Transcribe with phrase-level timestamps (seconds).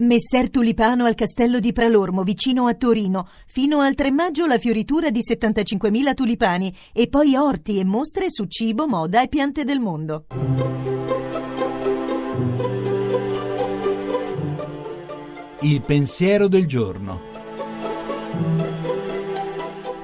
[0.00, 3.26] Messer Tulipano al castello di Pralormo, vicino a Torino.
[3.48, 8.44] Fino al 3 maggio la fioritura di 75.000 tulipani e poi orti e mostre su
[8.44, 10.26] cibo, moda e piante del mondo.
[15.62, 17.20] Il pensiero del giorno.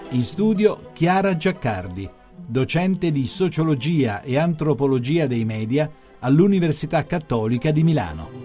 [0.08, 2.11] In studio Chiara Giaccardi,
[2.45, 5.88] docente di sociologia e antropologia dei media
[6.18, 8.43] all'Università Cattolica di Milano.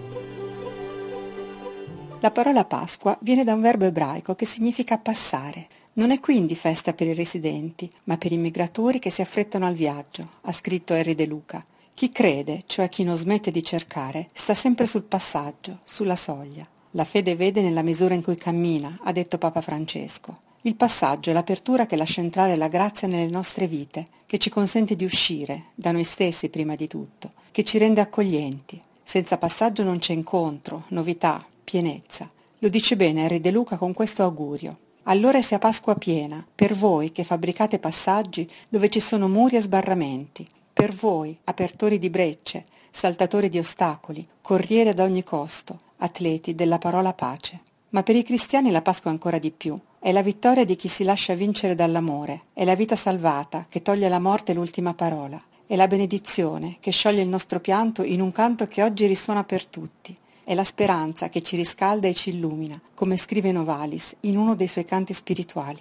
[2.22, 5.68] La parola Pasqua viene da un verbo ebraico che significa passare.
[5.94, 9.72] Non è quindi festa per i residenti, ma per i migratori che si affrettano al
[9.72, 11.64] viaggio, ha scritto Henry De Luca.
[11.94, 16.66] Chi crede, cioè chi non smette di cercare, sta sempre sul passaggio, sulla soglia.
[16.90, 20.48] La fede vede nella misura in cui cammina, ha detto Papa Francesco.
[20.62, 24.94] Il passaggio è l'apertura che lascia entrare la grazia nelle nostre vite, che ci consente
[24.94, 28.78] di uscire, da noi stessi prima di tutto, che ci rende accoglienti.
[29.02, 32.28] Senza passaggio non c'è incontro, novità, pienezza.
[32.58, 34.76] Lo dice bene Re De Luca con questo augurio.
[35.04, 40.44] Allora sia Pasqua piena, per voi che fabbricate passaggi dove ci sono muri e sbarramenti,
[40.72, 47.12] per voi, apertori di brecce, saltatori di ostacoli, corrieri ad ogni costo, atleti della parola
[47.12, 47.60] pace.
[47.90, 49.78] Ma per i cristiani la Pasqua ancora di più.
[50.00, 54.06] È la vittoria di chi si lascia vincere dall'amore, è la vita salvata che toglie
[54.06, 58.66] alla morte l'ultima parola, è la benedizione che scioglie il nostro pianto in un canto
[58.66, 60.16] che oggi risuona per tutti,
[60.50, 64.66] è la speranza che ci riscalda e ci illumina, come scrive Novalis in uno dei
[64.66, 65.80] suoi canti spirituali.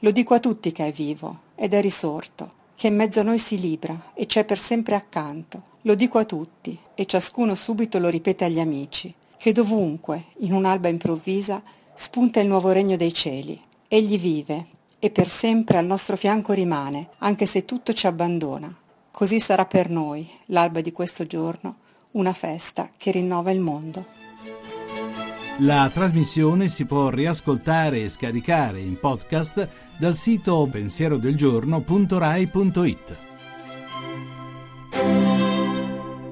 [0.00, 3.38] Lo dico a tutti che è vivo ed è risorto, che in mezzo a noi
[3.38, 5.62] si libra e c'è per sempre accanto.
[5.82, 10.88] Lo dico a tutti e ciascuno subito lo ripete agli amici, che dovunque, in un'alba
[10.88, 11.62] improvvisa,
[11.94, 13.58] spunta il nuovo regno dei cieli.
[13.88, 14.66] Egli vive
[14.98, 18.76] e per sempre al nostro fianco rimane, anche se tutto ci abbandona.
[19.10, 21.76] Così sarà per noi l'alba di questo giorno
[22.12, 24.06] una festa che rinnova il mondo.
[25.58, 29.68] La trasmissione si può riascoltare e scaricare in podcast
[29.98, 33.31] dal sito pensierodelgiorno.rai.it.